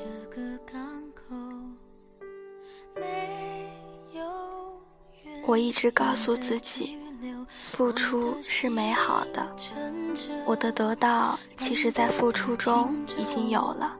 [0.00, 0.80] 这个港
[1.12, 1.36] 口
[2.96, 3.70] 没
[4.14, 4.22] 有
[5.46, 6.96] 我一直告诉自己，
[7.60, 9.54] 付出是美好的。
[10.46, 13.94] 我的得到，其实在付出中已经有了。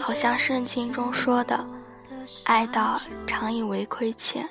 [0.00, 1.64] 好像圣经中说的
[2.46, 4.44] ：“爱到常以为亏欠。”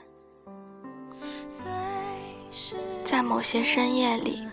[3.04, 4.48] 在某些深夜里，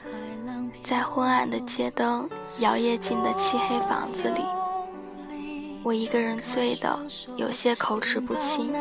[0.82, 4.42] 在昏暗的街灯摇曳进的漆黑房子里，
[5.82, 6.98] 我一个人醉的
[7.36, 8.72] 有些口齿不清。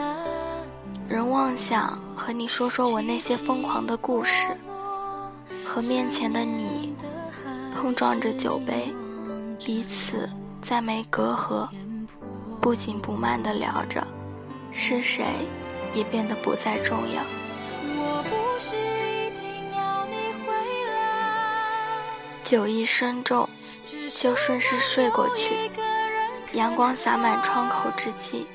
[1.08, 4.48] 仍妄想和你说说我那些疯狂的故事，
[5.66, 6.94] 和面前的你
[7.76, 8.94] 碰撞着酒杯，
[9.58, 10.30] 彼此
[10.62, 11.68] 再没隔阂，
[12.62, 14.06] 不紧不慢的聊着，
[14.72, 15.26] 是谁
[15.96, 17.24] 也变得不再重要。
[22.44, 23.50] 酒意深重，
[24.10, 25.72] 就顺势睡过去。
[26.54, 28.48] 阳光洒满窗口之际。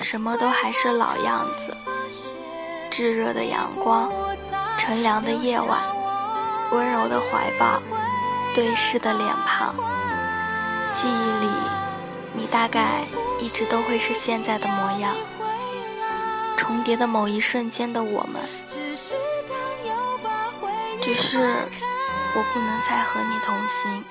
[0.00, 1.76] 什么都还是老样子，
[2.90, 4.10] 炙热的阳光，
[4.76, 5.80] 乘凉的夜晚，
[6.72, 7.80] 温柔的怀抱，
[8.52, 9.74] 对视的脸庞。
[10.92, 11.48] 记忆里，
[12.32, 13.04] 你大概
[13.40, 15.14] 一直都会是现在的模样。
[16.56, 18.42] 重叠的某一瞬间的我们，
[21.00, 21.46] 只是
[22.34, 24.04] 我不能再和你同行。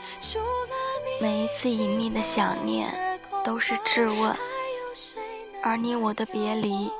[1.21, 3.12] 每一次隐秘的想念，
[3.43, 4.35] 都是质问。
[5.61, 6.91] 而你我的别离，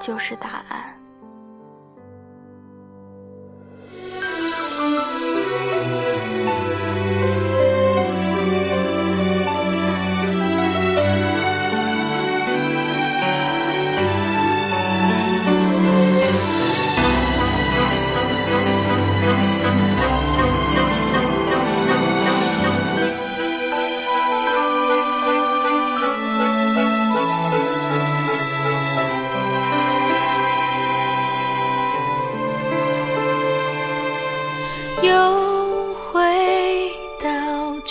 [0.00, 1.01] 就是答案。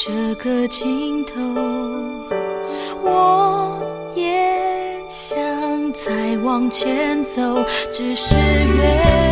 [0.04, 1.40] 这个尽头，
[3.04, 3.80] 我
[4.16, 4.26] 也
[5.08, 5.40] 想
[5.94, 9.31] 再往前走，只是越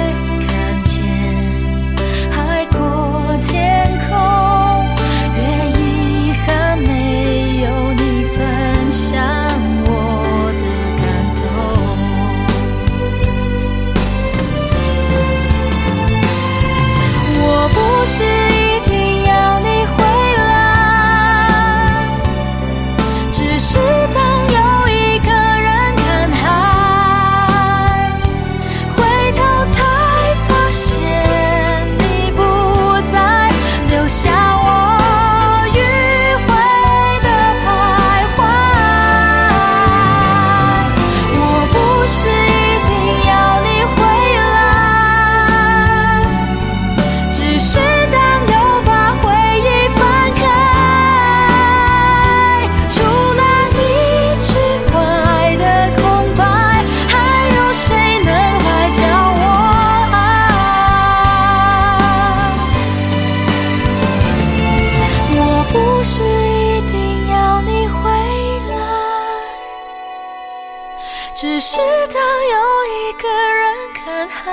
[71.41, 74.51] 只是当又一个人看海，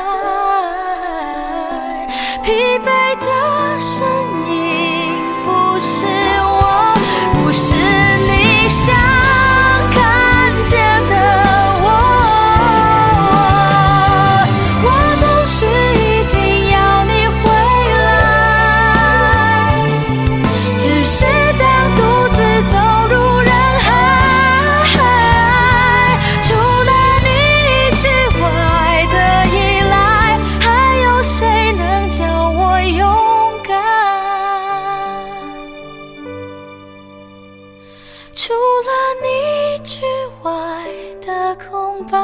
[2.44, 2.86] 疲惫
[3.18, 3.26] 的
[3.80, 4.06] 身
[4.48, 4.54] 影
[5.42, 5.48] 不
[5.80, 6.06] 是
[6.44, 6.94] 我，
[7.42, 8.35] 不是你。
[38.36, 38.92] 除了
[39.22, 40.04] 你之
[40.42, 40.52] 外
[41.22, 42.18] 的空白。